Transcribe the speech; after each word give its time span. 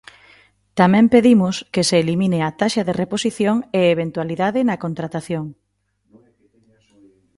Tamén 0.79 1.05
pedimos 1.13 1.55
que 1.73 1.83
se 1.89 1.95
elimine 2.03 2.39
a 2.43 2.49
taxa 2.59 2.81
de 2.87 2.97
reposición 3.01 3.55
e 3.77 3.79
a 3.83 3.91
eventualidade 3.95 4.59
na 4.67 4.81
contratación. 4.83 5.45